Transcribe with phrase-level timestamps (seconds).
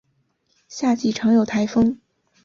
[0.67, 1.99] 夏季常有台风。